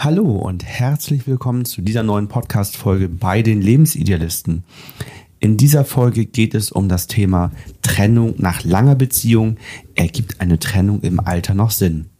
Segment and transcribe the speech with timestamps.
[0.00, 4.62] Hallo und herzlich willkommen zu dieser neuen Podcast-Folge bei den Lebensidealisten.
[5.40, 7.50] In dieser Folge geht es um das Thema
[7.82, 9.56] Trennung nach langer Beziehung.
[9.96, 12.10] Ergibt eine Trennung im Alter noch Sinn?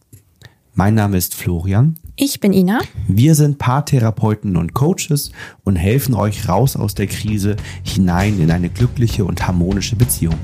[0.75, 1.95] Mein Name ist Florian.
[2.17, 2.81] Ich bin Ina.
[3.07, 5.31] Wir sind Paartherapeuten und Coaches
[5.63, 7.55] und helfen euch raus aus der Krise
[7.85, 10.35] hinein in eine glückliche und harmonische Beziehung.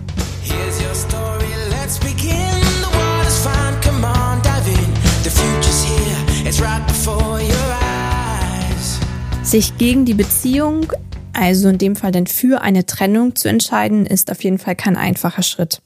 [9.55, 10.93] Sich gegen die Beziehung,
[11.33, 14.97] also in dem Fall dann für eine Trennung zu entscheiden, ist auf jeden Fall kein
[14.97, 15.81] einfacher Schritt.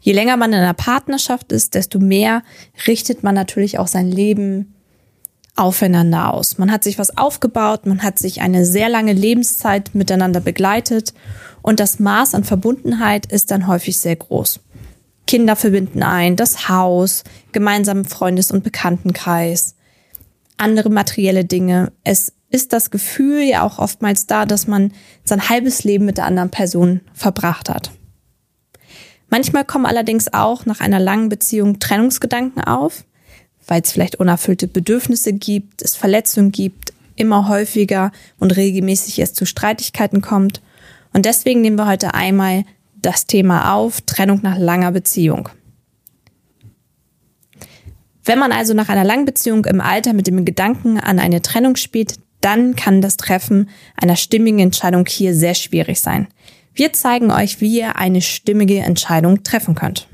[0.00, 2.42] Je länger man in einer Partnerschaft ist, desto mehr
[2.88, 4.74] richtet man natürlich auch sein Leben
[5.54, 6.58] aufeinander aus.
[6.58, 11.14] Man hat sich was aufgebaut, man hat sich eine sehr lange Lebenszeit miteinander begleitet
[11.62, 14.58] und das Maß an Verbundenheit ist dann häufig sehr groß.
[15.28, 17.22] Kinder verbinden ein, das Haus,
[17.52, 19.76] gemeinsamen Freundes- und Bekanntenkreis,
[20.60, 21.92] andere materielle Dinge.
[22.04, 24.92] Es ist das Gefühl ja auch oftmals da, dass man
[25.24, 27.90] sein halbes Leben mit der anderen Person verbracht hat.
[29.28, 33.04] Manchmal kommen allerdings auch nach einer langen Beziehung Trennungsgedanken auf,
[33.66, 39.46] weil es vielleicht unerfüllte Bedürfnisse gibt, es Verletzungen gibt, immer häufiger und regelmäßig es zu
[39.46, 40.60] Streitigkeiten kommt.
[41.12, 42.64] Und deswegen nehmen wir heute einmal
[43.00, 45.48] das Thema auf, Trennung nach langer Beziehung.
[48.24, 51.76] Wenn man also nach einer langen Beziehung im Alter mit dem Gedanken an eine Trennung
[51.76, 56.28] spielt, dann kann das Treffen einer stimmigen Entscheidung hier sehr schwierig sein.
[56.74, 60.08] Wir zeigen euch, wie ihr eine stimmige Entscheidung treffen könnt.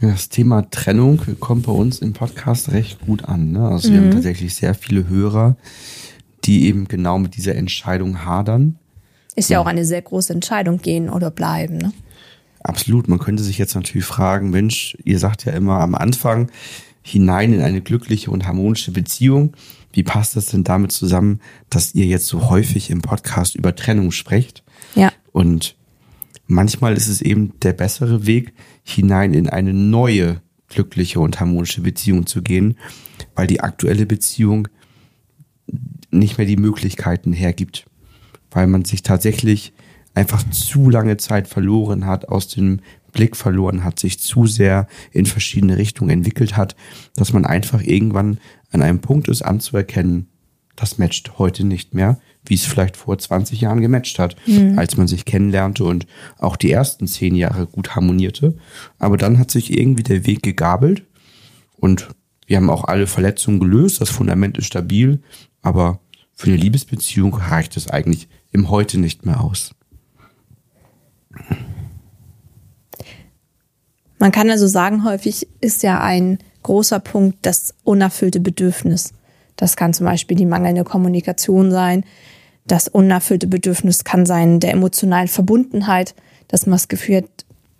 [0.00, 3.52] Ja, Das Thema Trennung kommt bei uns im Podcast recht gut an.
[3.52, 3.68] Ne?
[3.68, 5.56] Also wir haben tatsächlich sehr viele Hörer,
[6.44, 8.78] die eben genau mit dieser Entscheidung hadern.
[9.36, 11.76] Ist ja auch eine sehr große Entscheidung, gehen oder bleiben.
[11.76, 11.92] Ne?
[12.66, 13.06] Absolut.
[13.06, 16.50] Man könnte sich jetzt natürlich fragen, Mensch, ihr sagt ja immer am Anfang
[17.00, 19.52] hinein in eine glückliche und harmonische Beziehung.
[19.92, 24.10] Wie passt das denn damit zusammen, dass ihr jetzt so häufig im Podcast über Trennung
[24.10, 24.64] sprecht?
[24.96, 25.12] Ja.
[25.30, 25.76] Und
[26.48, 28.52] manchmal ist es eben der bessere Weg,
[28.82, 32.76] hinein in eine neue glückliche und harmonische Beziehung zu gehen,
[33.36, 34.66] weil die aktuelle Beziehung
[36.10, 37.86] nicht mehr die Möglichkeiten hergibt,
[38.50, 39.72] weil man sich tatsächlich
[40.16, 42.80] einfach zu lange Zeit verloren hat, aus dem
[43.12, 46.74] Blick verloren hat, sich zu sehr in verschiedene Richtungen entwickelt hat,
[47.14, 48.38] dass man einfach irgendwann
[48.72, 50.28] an einem Punkt ist anzuerkennen,
[50.74, 54.36] das matcht heute nicht mehr, wie es vielleicht vor 20 Jahren gematcht hat,
[54.76, 56.06] als man sich kennenlernte und
[56.38, 58.56] auch die ersten zehn Jahre gut harmonierte.
[58.98, 61.04] Aber dann hat sich irgendwie der Weg gegabelt
[61.76, 62.08] und
[62.46, 65.22] wir haben auch alle Verletzungen gelöst, das Fundament ist stabil,
[65.62, 66.00] aber
[66.34, 69.74] für eine Liebesbeziehung reicht es eigentlich im Heute nicht mehr aus.
[74.18, 79.12] Man kann also sagen, häufig ist ja ein großer Punkt das unerfüllte Bedürfnis.
[79.56, 82.04] Das kann zum Beispiel die mangelnde Kommunikation sein.
[82.66, 86.14] Das unerfüllte Bedürfnis kann sein der emotionalen Verbundenheit,
[86.48, 87.24] dass man das Gefühl hat,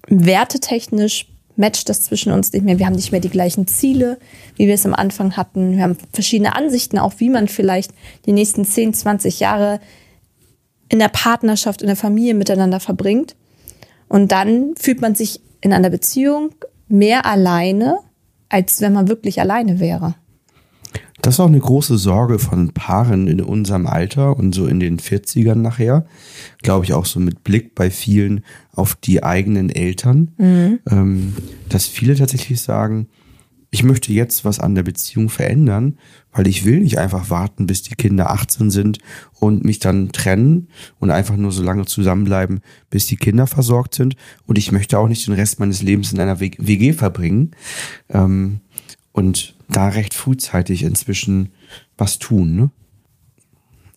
[0.09, 2.78] wertetechnisch matcht das zwischen uns nicht mehr.
[2.78, 4.19] Wir haben nicht mehr die gleichen Ziele,
[4.56, 5.73] wie wir es am Anfang hatten.
[5.77, 7.93] Wir haben verschiedene Ansichten, auch wie man vielleicht
[8.27, 9.81] die nächsten 10, 20 Jahre
[10.88, 13.34] in der Partnerschaft, in der Familie miteinander verbringt.
[14.09, 16.50] Und dann fühlt man sich in einer Beziehung
[16.89, 17.99] mehr alleine,
[18.49, 20.15] als wenn man wirklich alleine wäre.
[21.22, 25.00] Das ist auch eine große Sorge von Paaren in unserem Alter und so in den
[25.00, 26.06] 40ern nachher.
[26.62, 30.33] Glaube ich auch so mit Blick bei vielen auf die eigenen Eltern,
[30.88, 31.34] ähm,
[31.69, 33.09] dass viele tatsächlich sagen,
[33.71, 35.99] ich möchte jetzt was an der Beziehung verändern,
[36.32, 38.99] weil ich will nicht einfach warten, bis die Kinder 18 sind
[39.34, 40.69] und mich dann trennen
[40.99, 42.60] und einfach nur so lange zusammenbleiben,
[42.91, 44.16] bis die Kinder versorgt sind.
[44.47, 47.50] Und ich möchte auch nicht den Rest meines Lebens in einer WG verbringen.
[48.09, 48.60] Ähm,
[49.12, 51.50] und da recht frühzeitig inzwischen
[51.97, 52.55] was tun.
[52.55, 52.71] Ne?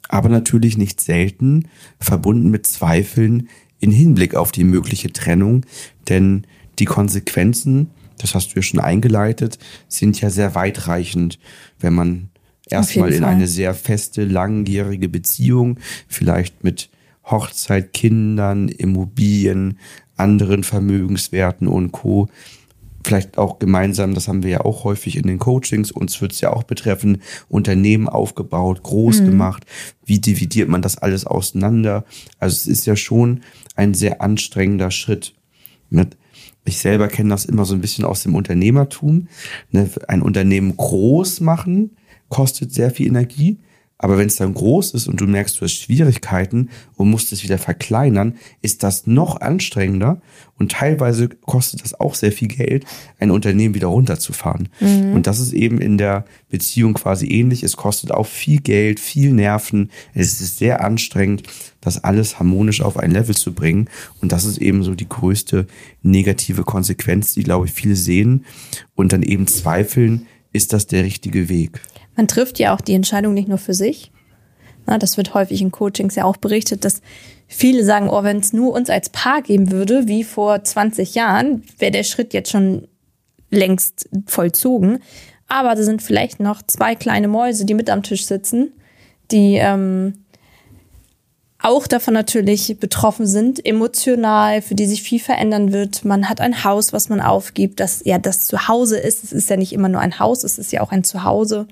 [0.08, 1.68] Aber natürlich nicht selten
[2.00, 5.66] verbunden mit Zweifeln in Hinblick auf die mögliche Trennung,
[6.08, 6.48] denn
[6.80, 9.58] die Konsequenzen, das hast du ja schon eingeleitet,
[9.88, 11.40] sind ja sehr weitreichend,
[11.80, 12.30] wenn man
[12.70, 13.34] erstmal in Fall.
[13.34, 16.90] eine sehr feste, langjährige Beziehung, vielleicht mit
[17.26, 19.80] Hochzeit, Kindern, Immobilien,
[20.16, 22.30] anderen Vermögenswerten und Co
[23.04, 26.42] vielleicht auch gemeinsam, das haben wir ja auch häufig in den Coachings, uns wird es
[26.42, 29.66] ja auch betreffen, Unternehmen aufgebaut, groß gemacht,
[30.06, 32.06] wie dividiert man das alles auseinander?
[32.40, 33.42] Also es ist ja schon
[33.76, 35.34] ein sehr anstrengender Schritt.
[36.70, 39.28] Ich selber kenne das immer so ein bisschen aus dem Unternehmertum.
[39.72, 39.90] Ne?
[40.08, 41.98] Ein Unternehmen groß machen
[42.30, 43.58] kostet sehr viel Energie,
[44.02, 47.44] Aber wenn es dann groß ist und du merkst, du hast Schwierigkeiten und musst es
[47.44, 50.22] wieder verkleinern, ist das noch anstrengender
[50.58, 52.86] und teilweise kostet das auch sehr viel Geld,
[53.20, 54.70] ein Unternehmen wieder runterzufahren.
[55.14, 57.62] Und das ist eben in der Beziehung quasi ähnlich.
[57.64, 59.92] Es kostet auch viel Geld, viel Nerven.
[60.14, 61.44] Es ist sehr anstrengend,
[61.82, 63.90] das alles harmonisch auf ein Level zu bringen.
[64.22, 65.68] Und das ist eben so die größte
[66.04, 68.46] negative Konsequenz, die, glaube ich, viele sehen
[68.96, 71.82] und dann eben zweifeln, ist das der richtige Weg?
[72.20, 74.12] Man trifft ja auch die Entscheidung nicht nur für sich.
[74.86, 77.02] Na, das wird häufig in Coachings ja auch berichtet, dass
[77.48, 81.64] viele sagen, oh, wenn es nur uns als Paar geben würde, wie vor 20 Jahren,
[81.78, 82.90] wäre der Schritt jetzt schon
[83.52, 85.00] längst vollzogen.
[85.48, 88.74] Aber da sind vielleicht noch zwei kleine Mäuse, die mit am Tisch sitzen,
[89.32, 90.26] die ähm,
[91.62, 96.04] auch davon natürlich betroffen sind, emotional, für die sich viel verändern wird.
[96.04, 99.24] Man hat ein Haus, was man aufgibt, das ja das Zuhause ist.
[99.24, 101.66] Es ist ja nicht immer nur ein Haus, es ist ja auch ein Zuhause,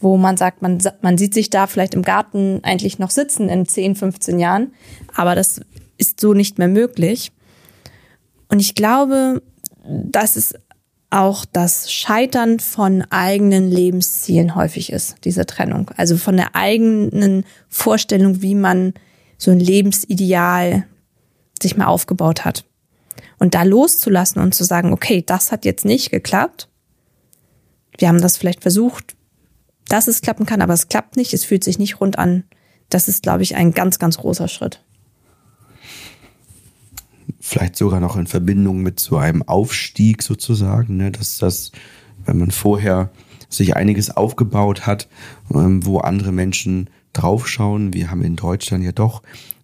[0.00, 3.66] wo man sagt, man, man sieht sich da vielleicht im Garten eigentlich noch sitzen in
[3.66, 4.72] 10, 15 Jahren.
[5.14, 5.60] Aber das
[5.96, 7.32] ist so nicht mehr möglich.
[8.48, 9.42] Und ich glaube,
[9.84, 10.54] dass es
[11.10, 15.90] auch das Scheitern von eigenen Lebenszielen häufig ist, diese Trennung.
[15.96, 18.94] Also von der eigenen Vorstellung, wie man
[19.38, 20.86] so ein Lebensideal
[21.62, 22.64] sich mal aufgebaut hat.
[23.38, 26.68] Und da loszulassen und zu sagen, okay, das hat jetzt nicht geklappt.
[27.96, 29.16] Wir haben das vielleicht versucht,
[29.88, 32.44] dass es klappen kann, aber es klappt nicht, es fühlt sich nicht rund an.
[32.88, 34.82] Das ist, glaube ich, ein ganz, ganz großer Schritt.
[37.40, 41.10] Vielleicht sogar noch in Verbindung mit so einem Aufstieg sozusagen, ne?
[41.10, 41.72] dass das,
[42.24, 43.10] wenn man vorher
[43.48, 45.08] sich einiges aufgebaut hat,
[45.54, 47.94] ähm, wo andere Menschen draufschauen.
[47.94, 49.22] Wir haben in Deutschland ja doch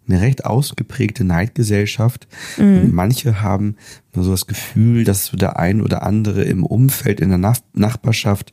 [0.09, 2.29] eine recht ausgeprägte Neidgesellschaft.
[2.59, 3.77] Und manche haben
[4.13, 8.53] so das Gefühl, dass so der ein oder andere im Umfeld, in der Nach Nachbarschaft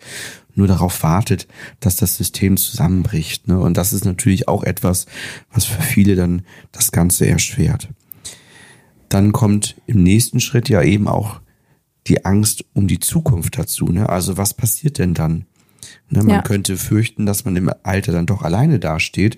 [0.56, 1.48] nur darauf wartet,
[1.80, 3.48] dass das System zusammenbricht.
[3.48, 3.60] Ne?
[3.60, 5.06] Und das ist natürlich auch etwas,
[5.52, 7.90] was für viele dann das Ganze erschwert.
[9.10, 11.42] Dann kommt im nächsten Schritt ja eben auch
[12.08, 13.86] die Angst um die Zukunft dazu.
[13.88, 14.10] Ne?
[14.10, 15.46] Also was passiert denn dann?
[16.10, 16.42] Ne, man Ja.
[16.42, 19.38] könnte fürchten, dass man im Alter dann doch alleine dasteht,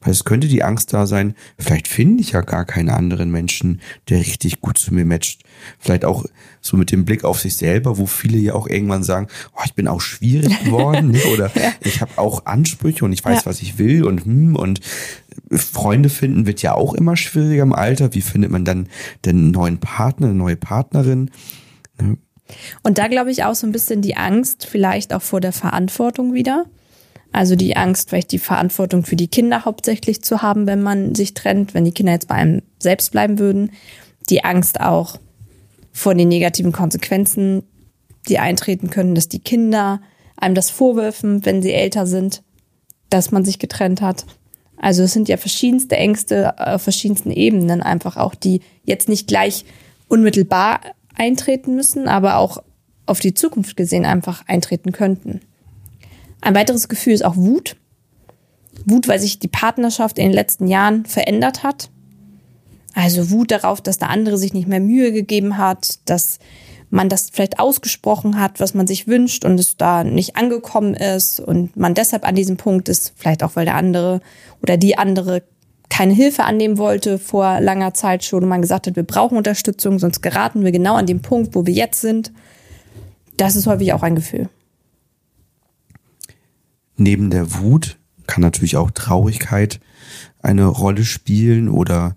[0.00, 3.80] weil es könnte die Angst da sein, vielleicht finde ich ja gar keinen anderen Menschen,
[4.08, 5.44] der richtig gut zu mir matcht.
[5.78, 6.24] Vielleicht auch
[6.64, 9.74] so mit dem Blick auf sich selber, wo viele ja auch irgendwann sagen, oh, ich
[9.74, 11.20] bin auch schwierig geworden ne?
[11.34, 11.50] oder
[11.80, 13.46] ich habe auch Ansprüche und ich weiß, Ja.
[13.46, 14.80] was ich will und hm, und
[15.52, 18.14] Freunde finden wird ja auch immer schwieriger im Alter.
[18.14, 18.88] Wie findet man dann
[19.26, 21.30] den neuen Partner, eine neue Partnerin?
[22.82, 26.32] Und da glaube ich auch so ein bisschen die Angst vielleicht auch vor der Verantwortung
[26.32, 26.64] wieder.
[27.30, 31.34] Also die Angst, vielleicht die Verantwortung für die Kinder hauptsächlich zu haben, wenn man sich
[31.34, 33.72] trennt, wenn die Kinder jetzt bei einem selbst bleiben würden.
[34.30, 35.18] Die Angst auch
[35.94, 37.62] vor den negativen Konsequenzen,
[38.28, 40.02] die eintreten können, dass die Kinder
[40.36, 42.42] einem das vorwürfen, wenn sie älter sind,
[43.08, 44.26] dass man sich getrennt hat.
[44.76, 49.64] Also es sind ja verschiedenste Ängste auf verschiedensten Ebenen einfach auch, die jetzt nicht gleich
[50.08, 50.80] unmittelbar
[51.14, 52.62] eintreten müssen, aber auch
[53.06, 55.40] auf die Zukunft gesehen einfach eintreten könnten.
[56.40, 57.76] Ein weiteres Gefühl ist auch Wut.
[58.84, 61.90] Wut, weil sich die Partnerschaft in den letzten Jahren verändert hat.
[62.94, 66.38] Also Wut darauf, dass der andere sich nicht mehr Mühe gegeben hat, dass
[66.90, 71.40] man das vielleicht ausgesprochen hat, was man sich wünscht und es da nicht angekommen ist
[71.40, 74.20] und man deshalb an diesem Punkt ist, vielleicht auch weil der andere
[74.62, 75.42] oder die andere
[75.88, 79.98] keine Hilfe annehmen wollte vor langer Zeit schon und man gesagt hat, wir brauchen Unterstützung,
[79.98, 82.32] sonst geraten wir genau an den Punkt, wo wir jetzt sind.
[83.36, 84.48] Das ist häufig auch ein Gefühl.
[86.96, 89.80] Neben der Wut kann natürlich auch Traurigkeit
[90.42, 92.16] eine Rolle spielen oder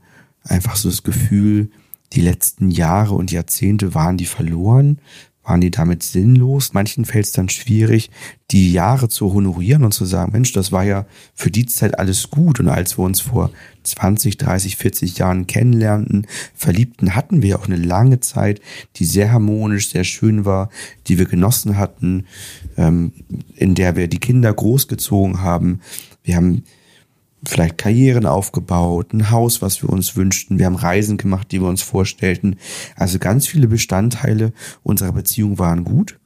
[0.49, 1.69] einfach so das Gefühl,
[2.13, 4.99] die letzten Jahre und Jahrzehnte waren die verloren,
[5.43, 6.73] waren die damit sinnlos.
[6.73, 8.09] Manchen fällt es dann schwierig,
[8.51, 12.29] die Jahre zu honorieren und zu sagen, Mensch, das war ja für die Zeit alles
[12.29, 12.59] gut.
[12.59, 13.51] Und als wir uns vor
[13.83, 18.61] 20, 30, 40 Jahren kennenlernten, verliebten, hatten wir auch eine lange Zeit,
[18.97, 20.69] die sehr harmonisch, sehr schön war,
[21.07, 22.25] die wir genossen hatten,
[22.75, 23.13] ähm,
[23.55, 25.79] in der wir die Kinder großgezogen haben.
[26.23, 26.63] Wir haben
[27.47, 30.59] vielleicht Karrieren aufgebaut, ein Haus, was wir uns wünschten.
[30.59, 32.57] Wir haben Reisen gemacht, die wir uns vorstellten.
[32.95, 36.19] Also ganz viele Bestandteile unserer Beziehung waren gut.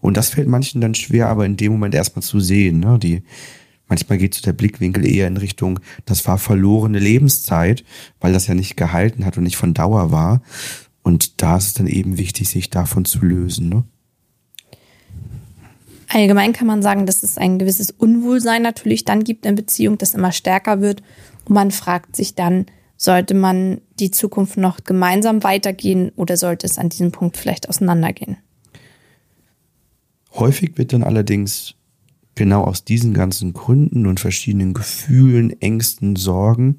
[0.00, 2.80] Und das fällt manchen dann schwer, aber in dem Moment erstmal zu sehen.
[2.80, 2.98] Ne?
[2.98, 3.22] Die,
[3.88, 7.84] manchmal geht so der Blickwinkel eher in Richtung, das war verlorene Lebenszeit,
[8.20, 10.42] weil das ja nicht gehalten hat und nicht von Dauer war.
[11.02, 13.68] Und da ist es dann eben wichtig, sich davon zu lösen.
[13.68, 13.84] Ne?
[16.12, 20.14] Allgemein kann man sagen, dass es ein gewisses Unwohlsein natürlich dann gibt in Beziehung, das
[20.14, 21.02] immer stärker wird.
[21.46, 22.66] Und man fragt sich dann,
[22.96, 28.36] sollte man die Zukunft noch gemeinsam weitergehen oder sollte es an diesem Punkt vielleicht auseinandergehen?
[30.34, 31.74] Häufig wird dann allerdings
[32.34, 36.76] genau aus diesen ganzen Gründen und verschiedenen Gefühlen, Ängsten, Sorgen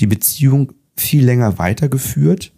[0.00, 2.52] die Beziehung viel länger weitergeführt,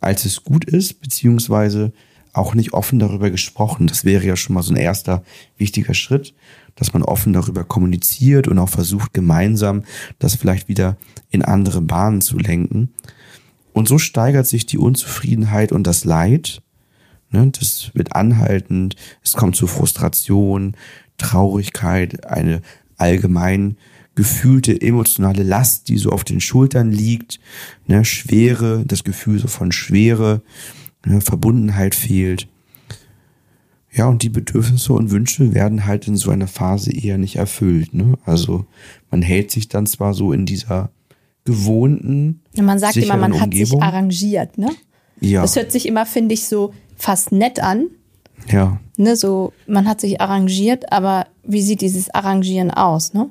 [0.00, 1.92] als es gut ist, beziehungsweise
[2.32, 3.86] auch nicht offen darüber gesprochen.
[3.86, 5.22] Das wäre ja schon mal so ein erster
[5.58, 6.34] wichtiger Schritt,
[6.74, 9.84] dass man offen darüber kommuniziert und auch versucht, gemeinsam
[10.18, 10.96] das vielleicht wieder
[11.30, 12.92] in andere Bahnen zu lenken.
[13.72, 16.62] Und so steigert sich die Unzufriedenheit und das Leid.
[17.30, 20.76] Ne, das wird anhaltend, es kommt zu Frustration,
[21.16, 22.60] Traurigkeit, eine
[22.98, 23.76] allgemein
[24.14, 27.40] gefühlte emotionale Last, die so auf den Schultern liegt,
[27.86, 30.42] ne, Schwere, das Gefühl so von Schwere,
[31.06, 32.48] ne, Verbundenheit fehlt.
[33.94, 37.92] Ja, und die Bedürfnisse und Wünsche werden halt in so einer Phase eher nicht erfüllt.
[37.92, 38.16] Ne?
[38.24, 38.64] Also
[39.10, 40.90] man hält sich dann zwar so in dieser
[41.44, 43.66] gewohnten, Man sagt immer, man hat Umgebung.
[43.80, 44.70] sich arrangiert, ne?
[45.20, 47.86] Ja, Das hört sich immer, finde ich, so fast nett an.
[48.48, 53.30] ja, Ne, so, man hat sich arrangiert, aber wie sieht dieses Arrangieren aus, ne?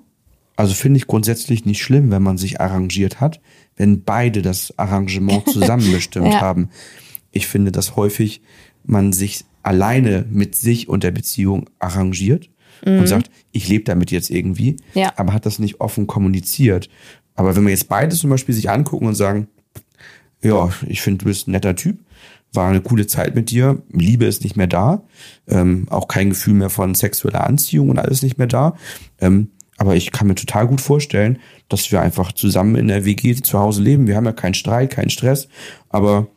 [0.58, 3.40] Also finde ich grundsätzlich nicht schlimm, wenn man sich arrangiert hat,
[3.78, 6.42] wenn beide das Arrangement zusammen bestimmt Ja.
[6.42, 6.70] haben.
[7.32, 8.42] Ich finde, dass häufig
[8.84, 12.50] man sich alleine mit sich und der Beziehung arrangiert
[12.84, 14.78] und sagt, ich lebe damit jetzt irgendwie, Mhm.
[15.02, 15.14] Ja.
[15.18, 16.90] aber hat das nicht offen kommuniziert.
[17.36, 19.48] Aber wenn wir jetzt beide zum Beispiel sich angucken und sagen,
[20.44, 22.00] ja, ich finde, du bist ein netter Typ,
[22.54, 25.04] war eine coole Zeit mit dir, Liebe ist nicht mehr da,
[25.48, 28.76] ähm, auch kein Gefühl mehr von sexueller Anziehung und alles nicht mehr da.
[29.20, 31.38] Ähm, aber ich kann mir total gut vorstellen,
[31.70, 34.08] dass wir einfach zusammen in der WG zu Hause leben.
[34.08, 35.48] Wir haben ja keinen Streit, keinen Stress,
[35.90, 36.28] aber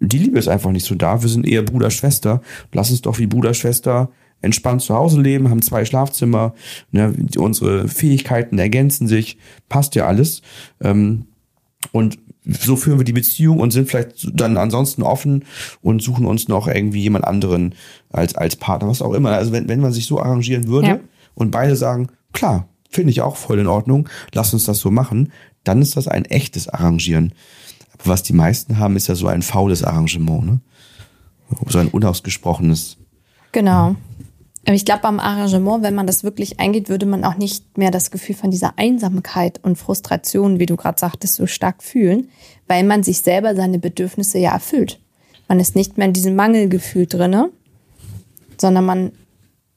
[0.00, 1.22] die Liebe ist einfach nicht so da.
[1.22, 2.40] Wir sind eher Bruder, Schwester.
[2.72, 4.10] Lass uns doch wie Bruder, Schwester
[4.42, 6.54] entspannt zu Hause leben, haben zwei Schlafzimmer,
[6.92, 9.36] ne, unsere Fähigkeiten ergänzen sich,
[9.68, 10.40] passt ja alles.
[10.80, 11.26] Ähm,
[11.92, 15.44] und so führen wir die Beziehung und sind vielleicht dann ansonsten offen
[15.82, 17.74] und suchen uns noch irgendwie jemand anderen
[18.10, 19.30] als, als Partner, was auch immer.
[19.32, 21.00] Also wenn, wenn man sich so arrangieren würde Ja.
[21.34, 25.32] und beide sagen, klar, finde ich auch voll in Ordnung, lass uns das so machen,
[25.64, 27.34] dann ist das ein echtes Arrangieren.
[28.04, 30.60] Was die meisten haben, ist ja so ein faules Arrangement, ne?
[31.66, 32.96] So ein unausgesprochenes.
[33.52, 33.96] Genau.
[34.66, 37.90] Aber ich glaube, beim Arrangement, wenn man das wirklich eingeht, würde man auch nicht mehr
[37.90, 42.28] das Gefühl von dieser Einsamkeit und Frustration, wie du gerade sagtest, so stark fühlen,
[42.68, 45.00] weil man sich selber seine Bedürfnisse ja erfüllt.
[45.48, 47.50] Man ist nicht mehr in diesem Mangelgefühl drinne,
[48.60, 49.12] sondern man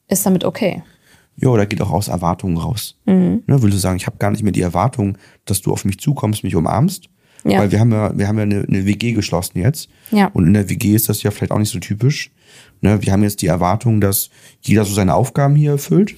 [0.08, 0.82] ist damit okay.
[1.36, 2.96] Ja, oder geht auch aus Erwartungen raus.
[3.06, 3.42] Mhm.
[3.46, 5.98] Ne, will du sagen, ich habe gar nicht mehr die Erwartung, dass du auf mich
[5.98, 7.08] zukommst, mich umarmst.
[7.44, 7.60] Ja.
[7.60, 9.88] Weil wir haben ja, wir haben ja eine, eine WG geschlossen jetzt.
[10.10, 10.30] Ja.
[10.32, 12.30] Und in der WG ist das ja vielleicht auch nicht so typisch.
[12.80, 14.30] Ne, wir haben jetzt die Erwartung, dass
[14.62, 16.14] jeder so seine Aufgaben hier erfüllt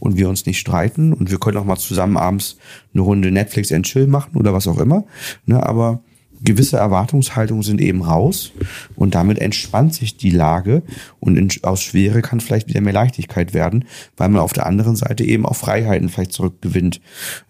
[0.00, 2.58] und wir uns nicht streiten und wir können auch mal zusammen abends
[2.92, 5.04] eine Runde Netflix and Chill machen oder was auch immer.
[5.46, 6.02] Ne, aber
[6.44, 8.52] gewisse Erwartungshaltungen sind eben raus
[8.96, 10.82] und damit entspannt sich die Lage
[11.20, 13.84] und in, aus Schwere kann vielleicht wieder mehr Leichtigkeit werden,
[14.16, 17.00] weil man auf der anderen Seite eben auch Freiheiten vielleicht zurückgewinnt,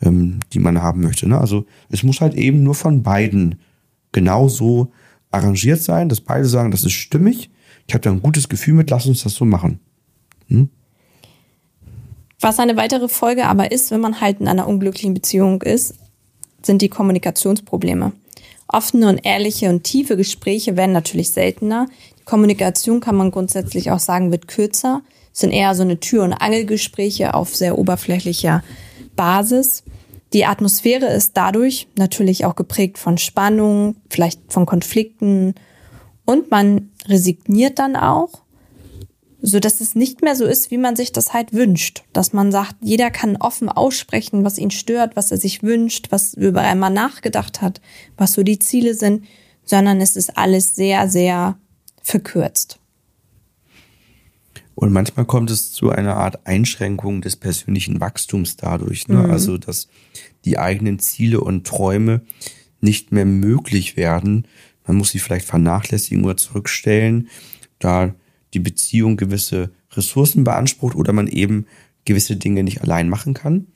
[0.03, 1.29] ähm, die man haben möchte.
[1.29, 1.39] Ne?
[1.39, 3.57] Also es muss halt eben nur von beiden
[4.13, 4.93] genauso
[5.31, 7.51] arrangiert sein, dass beide sagen, das ist stimmig,
[7.87, 9.81] ich habe da ein gutes Gefühl mit, lass uns das so machen.
[12.41, 15.95] Was eine weitere Folge aber ist, wenn man halt in einer unglücklichen Beziehung ist,
[16.63, 18.13] sind die Kommunikationsprobleme.
[18.75, 21.87] Offene und ehrliche und tiefe Gespräche werden natürlich seltener.
[22.19, 25.03] Die Kommunikation kann man grundsätzlich auch sagen, wird kürzer.
[25.33, 28.63] Es sind eher so eine Tür- und Angelgespräche auf sehr oberflächlicher
[29.17, 29.85] Basis.
[30.33, 35.55] Die Atmosphäre ist dadurch natürlich auch geprägt von Spannung, vielleicht von Konflikten
[36.25, 38.44] und man resigniert dann auch
[39.47, 42.03] so dass es nicht mehr so ist, wie man sich das halt wünscht.
[42.15, 46.33] Dass man sagt, jeder kann offen aussprechen, was ihn stört, was er sich wünscht, was
[46.33, 47.83] über einmal nachgedacht hat,
[48.17, 49.27] was so die Ziele sind,
[49.63, 51.59] sondern es ist alles sehr, sehr
[52.03, 52.79] verkürzt.
[54.75, 59.09] Und manchmal kommt es zu einer Art Einschränkung des persönlichen Wachstums dadurch.
[59.09, 59.29] Ne?
[59.29, 59.89] Also, dass
[60.47, 62.23] die eigenen Ziele und Träume
[62.81, 64.49] nicht mehr möglich werden.
[64.87, 67.29] Man muss sie vielleicht vernachlässigen oder zurückstellen,
[67.79, 68.15] da
[68.55, 71.67] die Beziehung gewisse Ressourcen beansprucht oder man eben
[72.05, 73.67] gewisse Dinge nicht allein machen kann.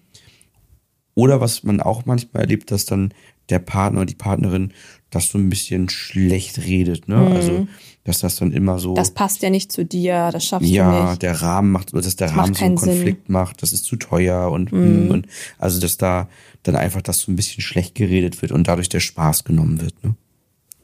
[1.15, 3.13] Oder was man auch manchmal erlebt, dass dann
[3.49, 4.73] der Partner oder die Partnerin
[5.11, 7.09] das so ein bisschen schlecht redet.
[7.09, 7.17] Ne?
[7.17, 7.67] Also,
[8.05, 8.95] dass das dann immer so.
[8.95, 11.23] Das passt ja nicht zu dir, das schaffst du Ja, nicht.
[11.23, 12.93] der Rahmen macht, oder dass der Das Rahmen macht so einen keinen Sinn.
[12.93, 12.97] Mhm.
[12.99, 15.11] Konflikt macht, das ist zu teuer und, mm.
[15.11, 15.27] und
[15.59, 16.29] also dass da
[16.63, 20.05] dann einfach das so ein bisschen schlecht geredet wird und dadurch der Spaß genommen wird.
[20.05, 20.15] Ne?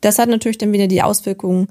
[0.00, 1.68] Das hat natürlich dann wieder die Auswirkungen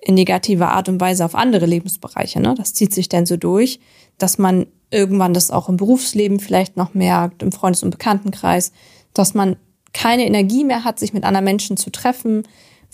[0.00, 2.40] in negativer Art und Weise auf andere Lebensbereiche.
[2.40, 2.54] Ne?
[2.56, 3.80] Das zieht sich dann so durch,
[4.16, 8.72] dass man irgendwann das auch im Berufsleben vielleicht noch merkt, im Freundes- und Bekanntenkreis,
[9.12, 9.56] dass man
[9.92, 12.44] keine Energie mehr hat, sich mit anderen Menschen zu treffen,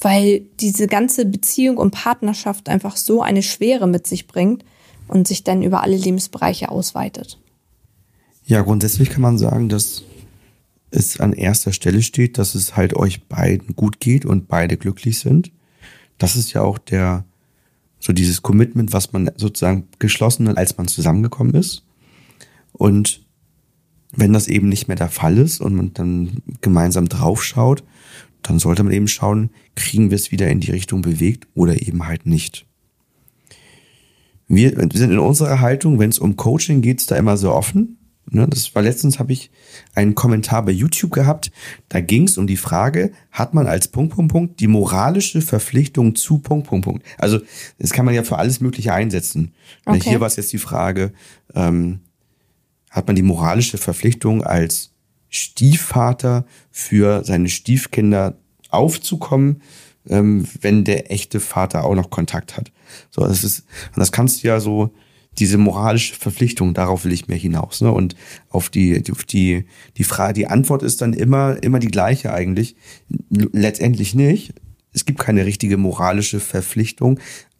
[0.00, 4.64] weil diese ganze Beziehung und Partnerschaft einfach so eine Schwere mit sich bringt,
[5.08, 7.38] und sich dann über alle Lebensbereiche ausweitet.
[8.46, 10.02] Ja, grundsätzlich kann man sagen, dass
[10.90, 15.18] es an erster Stelle steht, dass es halt euch beiden gut geht und beide glücklich
[15.18, 15.50] sind.
[16.24, 17.26] Das ist ja auch der,
[17.98, 21.84] so dieses Commitment, was man sozusagen geschlossen hat, als man zusammengekommen ist.
[22.72, 23.26] Und
[24.10, 27.84] wenn das eben nicht mehr der Fall ist und man dann gemeinsam draufschaut,
[28.40, 32.06] dann sollte man eben schauen, kriegen wir es wieder in die Richtung bewegt oder eben
[32.06, 32.64] halt nicht.
[34.48, 37.98] Wir sind in unserer Haltung, wenn es um Coaching geht, da immer so offen.
[38.34, 39.52] Ne, das war letztens, habe ich
[39.94, 41.52] einen Kommentar bei YouTube gehabt.
[41.88, 46.16] Da ging es um die Frage, hat man als Punkt, Punkt, Punkt die moralische Verpflichtung
[46.16, 47.06] zu Punkt, Punkt, Punkt.
[47.16, 47.38] Also
[47.78, 49.54] das kann man ja für alles Mögliche einsetzen.
[49.84, 50.10] Okay.
[50.10, 51.12] Hier war es jetzt die Frage,
[51.54, 52.00] ähm,
[52.90, 54.90] hat man die moralische Verpflichtung als
[55.28, 58.36] Stiefvater für seine Stiefkinder
[58.68, 59.62] aufzukommen,
[60.08, 62.72] ähm, wenn der echte Vater auch noch Kontakt hat.
[63.10, 63.60] So, das ist,
[63.94, 64.92] und das kannst du ja so,
[65.38, 67.80] diese moralische Verpflichtung, darauf will ich mehr hinaus.
[67.80, 67.90] Ne?
[67.90, 68.14] Und
[68.50, 69.64] auf die, auf die,
[69.96, 72.76] die Frage, die Antwort ist dann immer, immer die gleiche eigentlich.
[73.30, 74.54] Letztendlich nicht.
[74.92, 77.18] Es gibt keine richtige moralische Verpflichtung,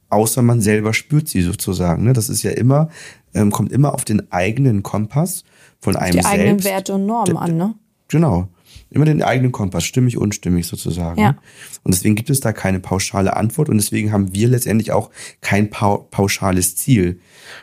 [0.09, 2.05] außer man selber spürt sie sozusagen.
[2.05, 2.13] Ne?
[2.13, 2.89] Das ist ja immer,
[3.35, 5.45] ähm, kommt immer auf den eigenen Kompass
[5.81, 6.33] von einem Die selbst.
[6.33, 7.75] eigenen Werte und Normen an, ne?
[8.09, 8.49] Genau.
[8.95, 11.21] Immer den eigenen Kompass, stimmig, unstimmig sozusagen.
[11.21, 11.37] Ja.
[11.83, 15.11] Und deswegen gibt es da keine pauschale Antwort und deswegen haben wir letztendlich auch
[15.41, 17.19] kein pau pauschales Ziel.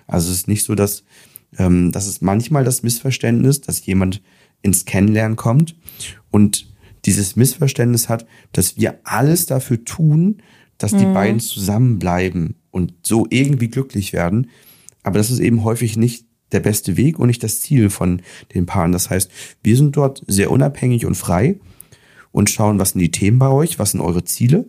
[0.07, 1.03] Also es ist nicht so, dass
[1.57, 4.21] ähm, das ist manchmal das Missverständnis, dass jemand
[4.61, 5.75] ins Kennenlernen kommt
[6.31, 6.67] und
[7.05, 10.41] dieses Missverständnis hat, dass wir alles dafür tun,
[10.77, 14.49] dass die beiden zusammenbleiben und so irgendwie glücklich werden.
[15.03, 18.21] Aber das ist eben häufig nicht der beste Weg und nicht das Ziel von
[18.53, 18.91] den Paaren.
[18.91, 19.31] Das heißt,
[19.63, 21.59] wir sind dort sehr unabhängig und frei
[22.31, 24.65] und schauen, was sind die Themen bei euch, was sind eure Ziele.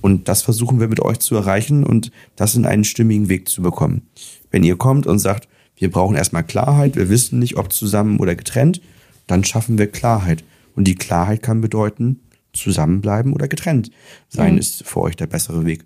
[0.00, 3.62] Und das versuchen wir mit euch zu erreichen und das in einen stimmigen Weg zu
[3.62, 4.08] bekommen.
[4.50, 8.34] Wenn ihr kommt und sagt, wir brauchen erstmal Klarheit, wir wissen nicht, ob zusammen oder
[8.34, 8.80] getrennt,
[9.26, 10.44] dann schaffen wir Klarheit.
[10.74, 12.20] Und die Klarheit kann bedeuten,
[12.52, 13.90] zusammenbleiben oder getrennt
[14.28, 15.84] sein ist für euch der bessere Weg.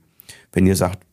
[0.52, 1.04] Wenn ihr sagt,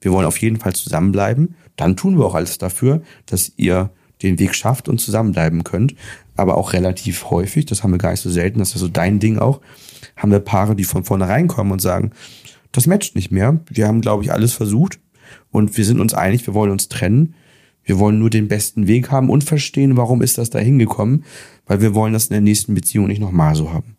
[0.00, 3.90] wir wollen auf jeden Fall zusammenbleiben, dann tun wir auch alles dafür, dass ihr
[4.22, 5.94] den Weg schafft und zusammenbleiben könnt.
[6.36, 9.18] Aber auch relativ häufig, das haben wir gar nicht so selten, das ist so dein
[9.18, 9.60] Ding auch,
[10.16, 12.12] haben wir Paare, die von vornherein kommen und sagen,
[12.72, 13.60] das matcht nicht mehr.
[13.70, 15.00] Wir haben, glaube ich, alles versucht
[15.50, 17.34] und wir sind uns einig, wir wollen uns trennen.
[17.82, 21.24] Wir wollen nur den besten Weg haben und verstehen, warum ist das da hingekommen,
[21.66, 23.96] weil wir wollen das in der nächsten Beziehung nicht nochmal so haben.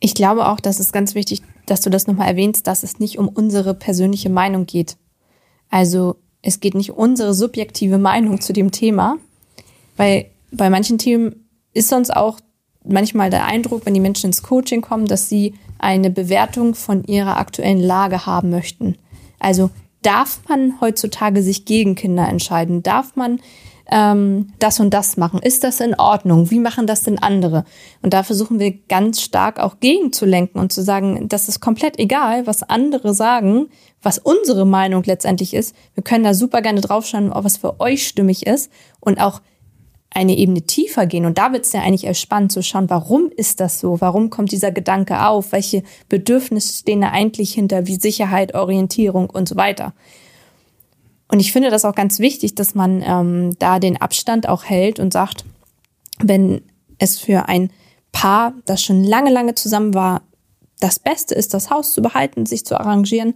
[0.00, 3.18] Ich glaube auch, dass es ganz wichtig, dass du das nochmal erwähnst, dass es nicht
[3.18, 4.96] um unsere persönliche Meinung geht.
[5.68, 9.18] Also es geht nicht um unsere subjektive Meinung zu dem Thema,
[9.96, 12.40] weil bei manchen Themen ist sonst auch
[12.84, 17.36] manchmal der Eindruck, wenn die Menschen ins Coaching kommen, dass sie eine Bewertung von ihrer
[17.36, 18.96] aktuellen Lage haben möchten.
[19.38, 19.70] Also
[20.02, 22.82] darf man heutzutage sich gegen Kinder entscheiden?
[22.82, 23.40] Darf man
[23.90, 25.40] ähm, das und das machen?
[25.40, 26.50] Ist das in Ordnung?
[26.50, 27.64] Wie machen das denn andere?
[28.02, 32.46] Und da versuchen wir ganz stark auch gegenzulenken und zu sagen, das ist komplett egal,
[32.46, 33.68] was andere sagen,
[34.02, 35.74] was unsere Meinung letztendlich ist.
[35.94, 39.40] Wir können da super gerne draufschauen, was für euch stimmig ist und auch
[40.12, 41.24] eine Ebene tiefer gehen.
[41.24, 44.00] Und da wird es ja eigentlich erst spannend zu schauen, warum ist das so?
[44.00, 45.52] Warum kommt dieser Gedanke auf?
[45.52, 49.94] Welche Bedürfnisse stehen da eigentlich hinter, wie Sicherheit, Orientierung und so weiter?
[51.30, 54.98] Und ich finde das auch ganz wichtig, dass man ähm, da den Abstand auch hält
[54.98, 55.44] und sagt,
[56.18, 56.62] wenn
[56.98, 57.70] es für ein
[58.12, 60.22] Paar, das schon lange, lange zusammen war,
[60.80, 63.34] das Beste ist, das Haus zu behalten, sich zu arrangieren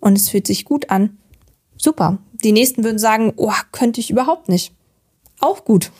[0.00, 1.18] und es fühlt sich gut an,
[1.76, 2.18] super.
[2.42, 4.72] Die nächsten würden sagen, oh, könnte ich überhaupt nicht.
[5.40, 5.90] Auch gut.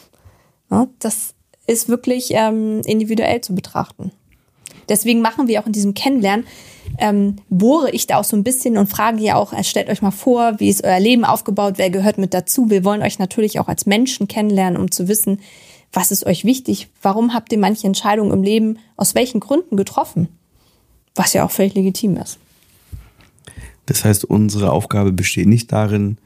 [0.70, 1.34] Ja, das
[1.66, 4.12] ist wirklich ähm, individuell zu betrachten.
[4.88, 6.46] Deswegen machen wir auch in diesem Kennenlernen,
[6.98, 10.02] ähm, bohre ich da auch so ein bisschen und frage ja auch, äh, stellt euch
[10.02, 12.70] mal vor, wie ist euer Leben aufgebaut, wer gehört mit dazu.
[12.70, 15.40] Wir wollen euch natürlich auch als Menschen kennenlernen, um zu wissen,
[15.92, 20.28] was ist euch wichtig, warum habt ihr manche Entscheidungen im Leben aus welchen Gründen getroffen,
[21.14, 22.38] was ja auch völlig legitim ist.
[23.86, 26.18] Das heißt, unsere Aufgabe besteht nicht darin,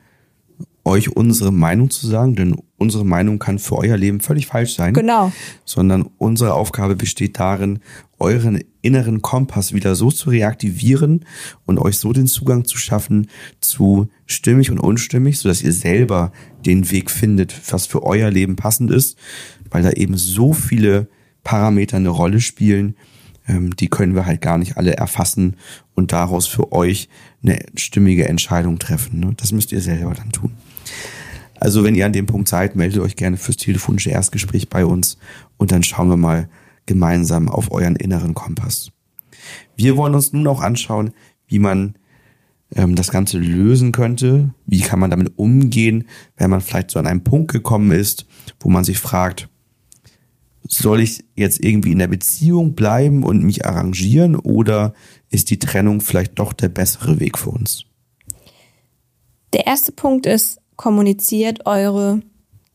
[0.84, 4.94] euch unsere Meinung zu sagen, denn unsere Meinung kann für euer Leben völlig falsch sein.
[4.94, 5.32] Genau.
[5.64, 7.80] Sondern unsere Aufgabe besteht darin,
[8.18, 11.24] euren inneren Kompass wieder so zu reaktivieren
[11.66, 13.28] und euch so den Zugang zu schaffen
[13.60, 16.32] zu stimmig und unstimmig, sodass ihr selber
[16.64, 19.18] den Weg findet, was für euer Leben passend ist,
[19.70, 21.08] weil da eben so viele
[21.44, 22.96] Parameter eine Rolle spielen,
[23.46, 25.56] ähm, die können wir halt gar nicht alle erfassen
[25.94, 27.08] und daraus für euch
[27.42, 29.20] eine stimmige Entscheidung treffen.
[29.20, 29.34] Ne?
[29.36, 30.52] Das müsst ihr selber dann tun.
[31.60, 35.18] Also wenn ihr an dem Punkt seid, meldet euch gerne fürs telefonische Erstgespräch bei uns
[35.56, 36.48] und dann schauen wir mal
[36.88, 38.90] gemeinsam auf euren inneren Kompass.
[39.76, 41.12] Wir wollen uns nun auch anschauen,
[41.46, 41.94] wie man
[42.74, 44.52] ähm, das Ganze lösen könnte.
[44.66, 48.26] Wie kann man damit umgehen, wenn man vielleicht so an einen Punkt gekommen ist,
[48.58, 49.48] wo man sich fragt,
[50.66, 54.92] soll ich jetzt irgendwie in der Beziehung bleiben und mich arrangieren oder
[55.30, 57.84] ist die Trennung vielleicht doch der bessere Weg für uns?
[59.54, 62.20] Der erste Punkt ist, kommuniziert eure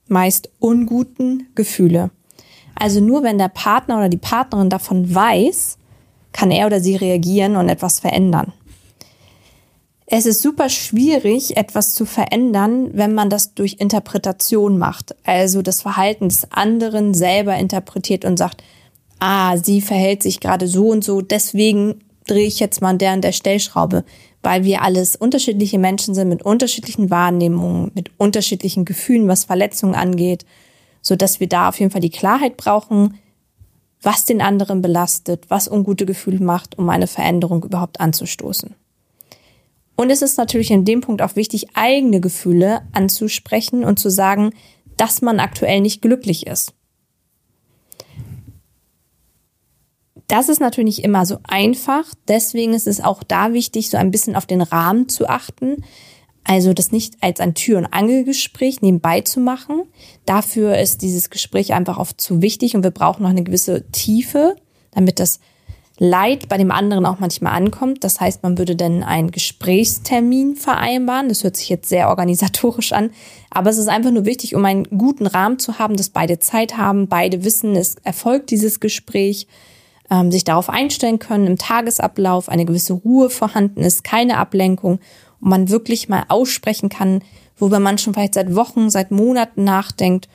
[0.08, 2.12] meist unguten Gefühle.
[2.76, 5.78] Also nur wenn der Partner oder die Partnerin davon weiß,
[6.32, 8.54] kann er oder sie reagieren und etwas verändern.
[10.06, 15.16] Es ist super schwierig, etwas zu verändern, wenn man das durch Interpretation macht.
[15.24, 18.64] Also das Verhalten des anderen selber interpretiert und sagt,
[19.20, 23.14] ah, sie verhält sich gerade so und so, deswegen drehe ich jetzt mal an der
[23.14, 24.04] und der Stellschraube,
[24.42, 30.46] weil wir alles unterschiedliche Menschen sind mit unterschiedlichen Wahrnehmungen, mit unterschiedlichen Gefühlen, was Verletzungen angeht,
[31.04, 33.20] so dass wir da auf jeden Fall die Klarheit brauchen,
[34.02, 38.74] was den anderen belastet, was ungute Gefühle macht, um eine Veränderung überhaupt anzustoßen.
[39.96, 44.52] Und es ist natürlich in dem Punkt auch wichtig, eigene Gefühle anzusprechen und zu sagen,
[44.98, 46.74] dass man aktuell nicht glücklich ist.
[50.28, 52.06] Das ist natürlich nicht immer so einfach.
[52.28, 55.84] Deswegen ist es auch da wichtig, so ein bisschen auf den Rahmen zu achten.
[56.44, 59.84] Also das nicht als ein Tür- und Angelgespräch nebenbei zu machen.
[60.26, 64.56] Dafür ist dieses Gespräch einfach oft zu wichtig und wir brauchen noch eine gewisse Tiefe,
[64.92, 65.40] damit das
[66.00, 68.04] Leid bei dem anderen auch manchmal ankommt.
[68.04, 71.30] Das heißt, man würde dann einen Gesprächstermin vereinbaren.
[71.30, 73.12] Das hört sich jetzt sehr organisatorisch an,
[73.52, 76.78] aber es ist einfach nur wichtig, um einen guten Rahmen zu haben, dass beide Zeit
[76.78, 79.48] haben, beide wissen, es erfolgt dieses Gespräch,
[80.10, 85.00] ähm, sich darauf einstellen können, im Tagesablauf eine gewisse Ruhe vorhanden ist, keine Ablenkung
[85.44, 87.22] und man wirklich mal aussprechen kann,
[87.58, 90.28] worüber man schon vielleicht seit Wochen, seit Monaten nachdenkt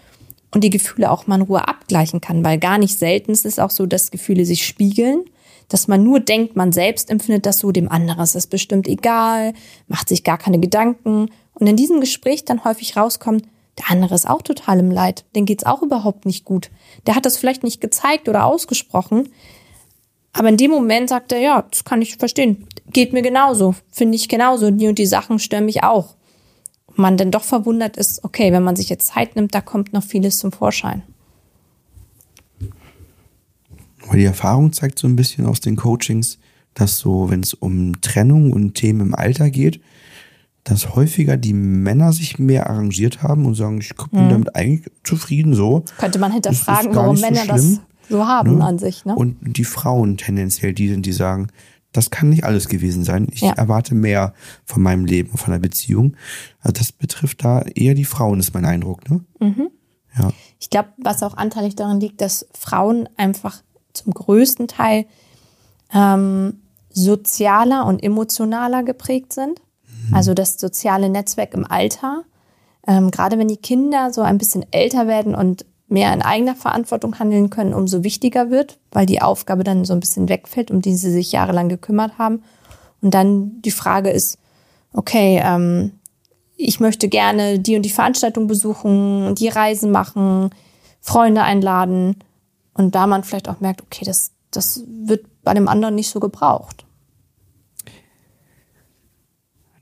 [0.52, 3.58] und die Gefühle auch mal in Ruhe abgleichen kann, weil gar nicht selten ist es
[3.58, 5.24] auch so, dass Gefühle sich spiegeln
[5.68, 9.52] dass man nur denkt, man selbst empfindet das so, dem anderen ist es bestimmt egal,
[9.86, 11.30] macht sich gar keine Gedanken.
[11.54, 13.44] Und in diesem Gespräch dann häufig rauskommt,
[13.78, 16.70] der andere ist auch total im Leid, den geht's auch überhaupt nicht gut.
[17.06, 19.28] Der hat das vielleicht nicht gezeigt oder ausgesprochen,
[20.32, 24.16] aber in dem Moment sagt er, ja, das kann ich verstehen, geht mir genauso, finde
[24.16, 26.14] ich genauso, die und die Sachen stören mich auch.
[26.87, 29.92] Und man dann doch verwundert ist, okay, wenn man sich jetzt Zeit nimmt, da kommt
[29.92, 31.03] noch vieles zum Vorschein.
[34.07, 36.38] Aber die Erfahrung zeigt so ein bisschen aus den Coachings,
[36.74, 39.81] dass so, wenn es um Trennung und Themen im Alter geht,
[40.64, 44.31] dass häufiger die Männer sich mehr arrangiert haben und sagen, ich bin mhm.
[44.31, 45.85] damit eigentlich zufrieden so.
[45.98, 48.64] Könnte man hinterfragen, warum Männer so das so haben ne?
[48.64, 49.05] an sich.
[49.05, 49.14] Ne?
[49.14, 51.48] Und die Frauen tendenziell die sind, die sagen,
[51.92, 53.29] das kann nicht alles gewesen sein.
[53.33, 53.53] Ich ja.
[53.53, 56.16] erwarte mehr von meinem Leben, von der Beziehung.
[56.61, 59.09] Also das betrifft da eher die Frauen, ist mein Eindruck.
[59.09, 59.24] Ne?
[59.40, 59.70] Mhm.
[60.18, 60.31] Ja.
[60.59, 65.07] Ich glaube, was auch anteilig daran liegt, dass Frauen einfach zum größten Teil
[65.92, 69.61] ähm, sozialer und emotionaler geprägt sind.
[70.09, 70.14] Mhm.
[70.14, 72.24] Also das soziale Netzwerk im Alter.
[72.87, 77.18] Ähm, gerade wenn die Kinder so ein bisschen älter werden und mehr in eigener Verantwortung
[77.18, 80.94] handeln können, umso wichtiger wird, weil die Aufgabe dann so ein bisschen wegfällt, um die
[80.94, 82.42] sie sich jahrelang gekümmert haben.
[83.01, 84.38] Und dann die Frage ist,
[84.92, 85.92] okay, ähm,
[86.57, 90.51] ich möchte gerne die und die Veranstaltung besuchen, die Reisen machen,
[91.01, 92.16] Freunde einladen.
[92.74, 96.20] Und da man vielleicht auch merkt, okay, das, das wird bei dem anderen nicht so
[96.20, 96.85] gebraucht.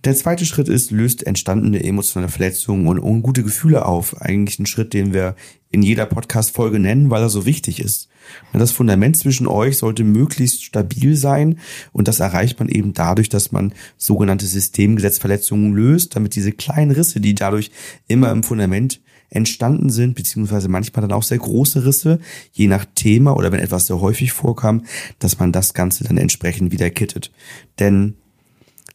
[0.05, 4.21] Der zweite Schritt ist, löst entstandene emotionale Verletzungen und ungute Gefühle auf.
[4.21, 5.35] Eigentlich ein Schritt, den wir
[5.71, 8.09] in jeder Podcast-Folge nennen, weil er so wichtig ist.
[8.53, 11.59] Das Fundament zwischen euch sollte möglichst stabil sein
[11.93, 17.21] und das erreicht man eben dadurch, dass man sogenannte Systemgesetzverletzungen löst, damit diese kleinen Risse,
[17.21, 17.71] die dadurch
[18.09, 22.21] immer im Fundament entstanden sind, beziehungsweise manchmal dann auch sehr große Risse,
[22.53, 24.85] je nach Thema oder wenn etwas sehr häufig vorkam,
[25.19, 27.33] dass man das Ganze dann entsprechend wieder kittet.
[27.79, 28.15] Denn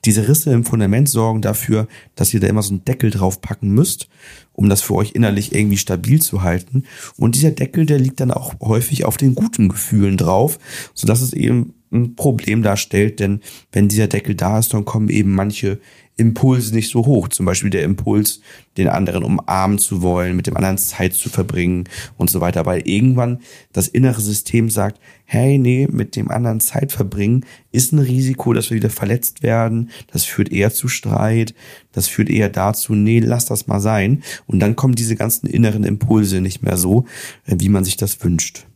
[0.06, 4.08] diese Risse im Fundament sorgen dafür, dass ihr da immer so einen Deckel draufpacken müsst,
[4.54, 6.84] um das für euch innerlich irgendwie stabil zu halten.
[7.18, 10.58] Und dieser Deckel, der liegt dann auch häufig auf den guten Gefühlen drauf,
[10.94, 15.34] sodass es eben ein Problem darstellt, denn wenn dieser Deckel da ist, dann kommen eben
[15.34, 15.80] manche
[16.22, 17.28] Impulse nicht so hoch.
[17.30, 18.42] Zum Beispiel der Impuls,
[18.78, 21.86] den anderen umarmen zu wollen, mit dem anderen Zeit zu verbringen
[22.18, 22.66] und so weiter.
[22.66, 23.40] Weil irgendwann
[23.74, 28.70] das innere System sagt, hey, nee, mit dem anderen Zeit verbringen ist ein Risiko, dass
[28.70, 29.90] wir wieder verletzt werden.
[30.12, 31.56] Das führt eher zu Streit.
[31.92, 34.24] Das führt eher dazu, nee, lass das mal sein.
[34.46, 37.06] Und dann kommen diese ganzen inneren Impulse nicht mehr so,
[37.46, 38.68] wie man sich das wünscht.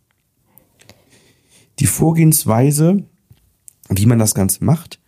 [1.80, 3.04] Die Vorgehensweise,
[3.90, 5.00] wie man das Ganze macht,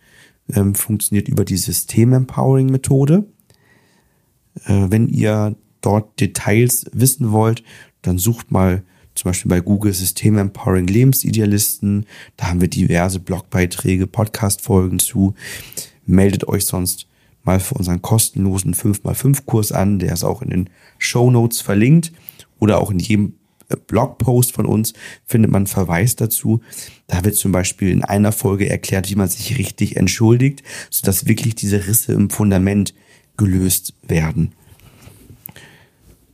[0.52, 3.26] ähm, funktioniert über die System-Empowering-Methode.
[4.64, 7.62] Äh, wenn ihr dort Details wissen wollt,
[8.02, 8.82] dann sucht mal
[9.14, 12.06] zum Beispiel bei Google System Empowering Lebensidealisten.
[12.36, 15.34] Da haben wir diverse Blogbeiträge, Podcast-Folgen zu.
[16.06, 17.06] meldet euch sonst
[17.42, 19.98] mal für unseren kostenlosen 5x5-Kurs an.
[19.98, 22.12] Der ist auch in den Show Notes verlinkt
[22.58, 23.34] oder auch in jedem
[23.76, 24.94] Blogpost von uns
[25.26, 26.60] findet man einen Verweis dazu.
[27.06, 31.54] Da wird zum Beispiel in einer Folge erklärt, wie man sich richtig entschuldigt, sodass wirklich
[31.54, 32.94] diese Risse im Fundament
[33.36, 34.52] gelöst werden.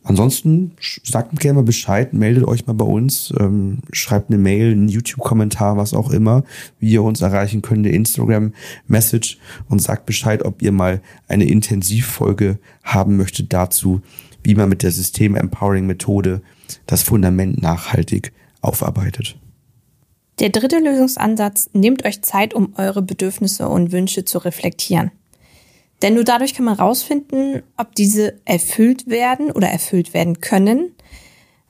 [0.06, 4.88] Ansonsten sagt gerne mal Bescheid, meldet euch mal bei uns, ähm, schreibt eine Mail, einen
[4.88, 6.44] YouTube-Kommentar, was auch immer,
[6.78, 9.38] wie ihr uns erreichen könnt, eine Instagram-Message
[9.70, 14.02] und sagt Bescheid, ob ihr mal eine Intensivfolge haben möchtet dazu,
[14.42, 16.42] wie man mit der System-Empowering-Methode
[16.86, 19.36] das Fundament nachhaltig aufarbeitet.
[20.40, 25.12] Der dritte Lösungsansatz, nehmt euch Zeit, um eure Bedürfnisse und Wünsche zu reflektieren.
[26.02, 30.92] Denn nur dadurch kann man rausfinden, ob diese erfüllt werden oder erfüllt werden können.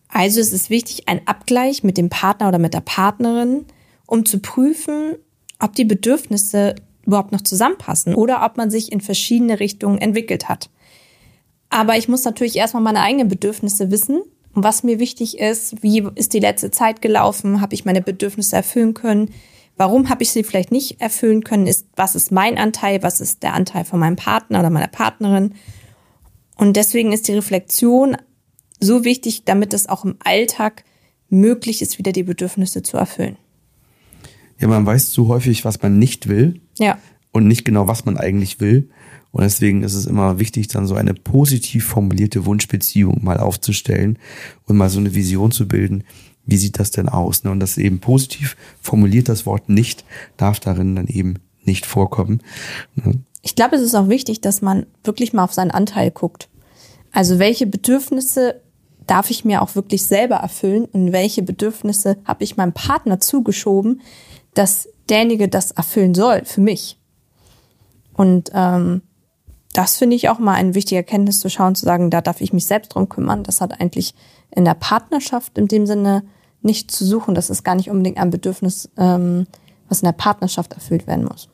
[0.08, 3.66] Also es ist wichtig, ein Abgleich mit dem Partner oder mit der Partnerin,
[4.06, 5.16] um zu prüfen,
[5.58, 10.70] ob die Bedürfnisse überhaupt noch zusammenpassen oder ob man sich in verschiedene Richtungen entwickelt hat.
[11.68, 14.22] Aber ich muss natürlich erstmal meine eigenen Bedürfnisse wissen
[14.54, 18.94] was mir wichtig ist, wie ist die letzte Zeit gelaufen, habe ich meine Bedürfnisse erfüllen
[18.94, 19.30] können,
[19.76, 23.42] Warum habe ich sie vielleicht nicht erfüllen können, ist, was ist mein Anteil, was ist
[23.42, 25.54] der Anteil von meinem Partner oder meiner Partnerin.
[26.56, 28.16] Und deswegen ist die Reflexion
[28.80, 30.84] so wichtig, damit es auch im Alltag
[31.28, 33.36] möglich ist, wieder die Bedürfnisse zu erfüllen.
[34.60, 36.60] Ja, man weiß zu häufig, was man nicht will.
[36.78, 36.98] Ja.
[37.32, 38.90] Und nicht genau, was man eigentlich will.
[39.34, 44.16] Und deswegen ist es immer wichtig, dann so eine positiv formulierte Wunschbeziehung mal aufzustellen
[44.66, 46.04] und mal so eine Vision zu bilden,
[46.46, 47.42] wie sieht das denn aus?
[47.42, 47.50] Ne?
[47.50, 50.04] Und das eben positiv formuliert, das Wort nicht,
[50.36, 52.42] darf darin dann eben nicht vorkommen.
[52.94, 53.22] Ne?
[53.42, 56.48] Ich glaube, es ist auch wichtig, dass man wirklich mal auf seinen Anteil guckt.
[57.10, 58.60] Also welche Bedürfnisse
[59.08, 64.00] darf ich mir auch wirklich selber erfüllen und welche Bedürfnisse habe ich meinem Partner zugeschoben,
[64.54, 67.00] dass derjenige das erfüllen soll für mich.
[68.12, 69.02] Und ähm,
[69.74, 72.52] das finde ich auch mal eine wichtige Erkenntnis zu schauen, zu sagen, da darf ich
[72.52, 73.42] mich selbst drum kümmern.
[73.42, 74.14] Das hat eigentlich
[74.52, 76.22] in der Partnerschaft in dem Sinne
[76.62, 77.34] nicht zu suchen.
[77.34, 79.46] Das ist gar nicht unbedingt ein Bedürfnis, ähm,
[79.88, 81.48] was in der Partnerschaft erfüllt werden muss.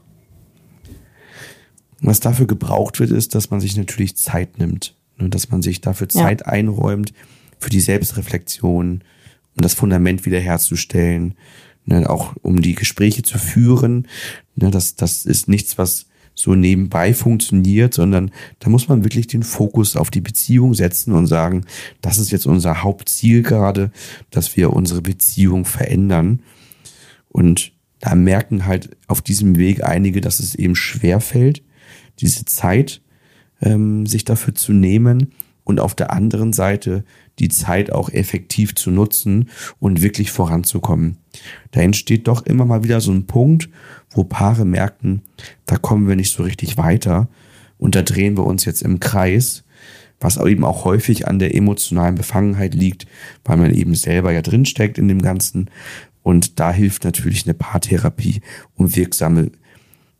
[2.03, 4.95] Was dafür gebraucht wird, ist, dass man sich natürlich Zeit nimmt.
[5.17, 5.31] Ne?
[5.31, 6.47] Dass man sich dafür Zeit ja.
[6.47, 7.15] einräumt,
[7.59, 9.03] für die Selbstreflexion,
[9.57, 11.35] um das Fundament wiederherzustellen,
[11.87, 12.09] ne?
[12.09, 14.09] auch um die Gespräche zu führen.
[14.57, 14.71] Ne?
[14.71, 16.07] Das, das ist nichts, was
[16.41, 21.27] so nebenbei funktioniert, sondern da muss man wirklich den Fokus auf die Beziehung setzen und
[21.27, 21.65] sagen,
[22.01, 23.91] das ist jetzt unser Hauptziel gerade,
[24.31, 26.43] dass wir unsere Beziehung verändern.
[27.29, 31.63] Und da merken halt auf diesem Weg einige, dass es eben schwer fällt,
[32.19, 33.03] diese Zeit
[33.61, 35.33] ähm, sich dafür zu nehmen
[35.65, 37.05] und auf der anderen Seite
[37.41, 39.49] die Zeit auch effektiv zu nutzen
[39.79, 41.17] und wirklich voranzukommen.
[41.73, 43.69] Da entsteht doch immer mal wieder so ein Punkt,
[44.11, 45.23] wo Paare merken,
[45.67, 47.29] da kommen wir nicht so richtig weiter
[47.79, 49.65] und da drehen wir uns jetzt im Kreis,
[50.21, 53.07] was eben auch häufig an der emotionalen Befangenheit liegt,
[53.45, 55.71] weil man eben selber ja drinsteckt in dem Ganzen.
[56.23, 58.43] Und da hilft natürlich eine Paartherapie,
[58.75, 59.51] um wirksame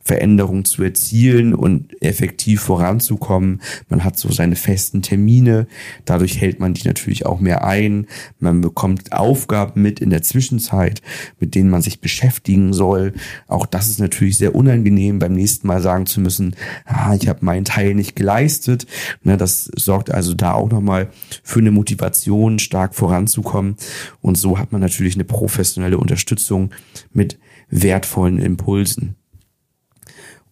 [0.03, 3.61] Veränderung zu erzielen und effektiv voranzukommen.
[3.89, 5.67] Man hat so seine festen Termine,
[6.07, 8.07] dadurch hält man die natürlich auch mehr ein.
[8.39, 11.03] Man bekommt Aufgaben mit in der Zwischenzeit,
[11.39, 13.13] mit denen man sich beschäftigen soll.
[13.47, 17.45] Auch das ist natürlich sehr unangenehm, beim nächsten Mal sagen zu müssen, ah, ich habe
[17.45, 18.87] meinen Teil nicht geleistet.
[19.23, 21.11] Ne, das sorgt also da auch nochmal
[21.43, 23.77] für eine Motivation, stark voranzukommen.
[24.23, 26.71] Und so hat man natürlich eine professionelle Unterstützung
[27.13, 29.17] mit wertvollen Impulsen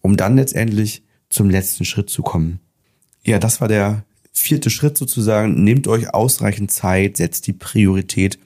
[0.01, 2.59] um dann letztendlich zum letzten Schritt zu kommen.
[3.23, 5.63] Ja, das war der vierte Schritt sozusagen.
[5.63, 8.39] Nehmt euch ausreichend Zeit, setzt die Priorität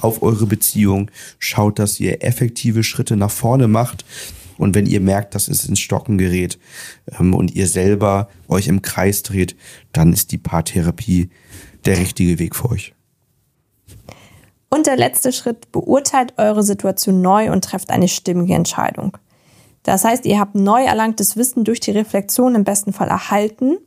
[0.00, 4.04] auf eure Beziehung, schaut, dass ihr effektive Schritte nach vorne macht.
[4.56, 6.58] Und wenn ihr merkt, dass es ins Stocken gerät
[7.18, 9.56] ähm, und ihr selber euch im Kreis dreht,
[9.92, 11.30] dann ist die Paartherapie
[11.86, 12.94] der richtige Weg für euch.
[14.68, 19.16] Und der letzte Schritt, beurteilt eure Situation neu und trefft eine stimmige Entscheidung.
[19.82, 23.78] Das heißt, ihr habt neu erlangtes Wissen durch die Reflexion im besten Fall erhalten.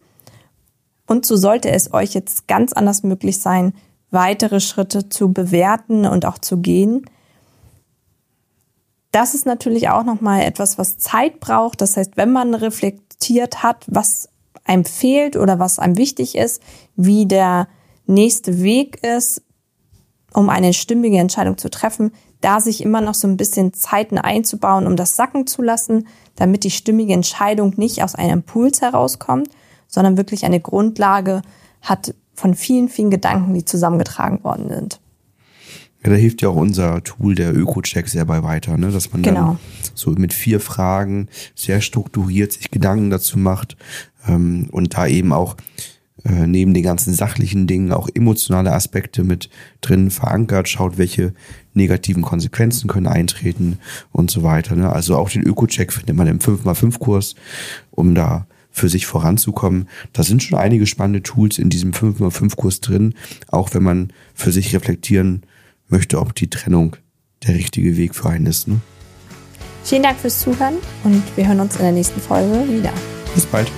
[1.06, 3.73] Und so sollte es euch jetzt ganz anders möglich sein,
[4.10, 7.06] weitere Schritte zu bewerten und auch zu gehen.
[9.12, 11.82] Das ist natürlich auch nochmal etwas, was Zeit braucht.
[11.82, 14.29] Das heißt, wenn man reflektiert hat, was
[14.63, 16.62] einem fehlt oder was einem wichtig ist,
[16.95, 17.67] wie der
[18.06, 19.43] nächste Weg ist,
[20.34, 22.12] um eine stimmige Entscheidung zu treffen,
[22.43, 26.63] da sich immer noch so ein bisschen Zeiten einzubauen, um das sacken zu lassen, damit
[26.63, 29.49] die stimmige Entscheidung nicht aus einem Impuls herauskommt,
[29.88, 31.41] sondern wirklich eine Grundlage
[31.82, 34.99] hat von vielen, vielen Gedanken, die zusammengetragen worden sind.
[36.03, 38.91] Ja, da hilft ja auch unser Tool, der Öko-Check, sehr bei weiter, ne?
[38.91, 39.39] dass man Genau.
[39.39, 39.60] dann
[39.93, 43.77] so mit vier Fragen sehr strukturiert sich Gedanken dazu macht
[44.27, 45.56] ähm, und da eben auch
[46.25, 49.49] äh, neben den ganzen sachlichen Dingen auch emotionale Aspekte mit
[49.82, 51.34] drin verankert, schaut, welche
[51.73, 53.79] negativen Konsequenzen können eintreten
[54.12, 54.75] und so weiter.
[54.75, 54.91] Ne?
[54.91, 57.36] Also auch den Öko-Check findet man im 5x5-Kurs,
[57.91, 59.88] um da für sich voranzukommen.
[60.13, 63.13] Da sind schon einige spannende Tools in diesem 5x5-Kurs drin,
[63.47, 65.43] auch wenn man für sich reflektieren
[65.88, 66.95] möchte, ob die Trennung
[67.45, 68.67] der richtige Weg für einen ist.
[68.67, 68.81] Ne?
[69.83, 72.93] Vielen Dank fürs Zuhören und wir hören uns in der nächsten Folge wieder.
[73.36, 73.71] Bis bald.